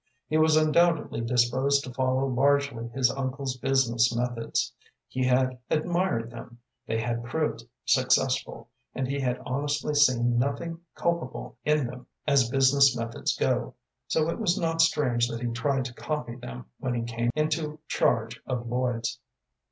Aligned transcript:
He 0.27 0.35
was 0.37 0.55
undoubtedly 0.57 1.21
disposed 1.21 1.83
to 1.83 1.93
follow 1.93 2.25
largely 2.25 2.87
his 2.87 3.11
uncle's 3.11 3.57
business 3.57 4.11
methods. 4.17 4.73
He 5.07 5.23
had 5.23 5.59
admired 5.69 6.31
them, 6.31 6.57
they 6.87 6.99
had 6.99 7.23
proved 7.23 7.65
successful, 7.85 8.67
and 8.95 9.07
he 9.07 9.19
had 9.19 9.39
honestly 9.45 9.93
seen 9.93 10.39
nothing 10.39 10.79
culpable 10.95 11.55
in 11.65 11.85
them 11.85 12.07
as 12.25 12.49
business 12.49 12.97
methods 12.97 13.37
go; 13.37 13.75
so 14.07 14.27
it 14.27 14.39
was 14.39 14.57
not 14.59 14.81
strange 14.81 15.27
that 15.27 15.41
he 15.41 15.49
tried 15.49 15.85
to 15.85 15.93
copy 15.93 16.35
them 16.35 16.65
when 16.79 16.95
he 16.95 17.03
came 17.03 17.29
into 17.35 17.77
charge 17.87 18.41
of 18.47 18.65
Lloyd's. 18.67 19.19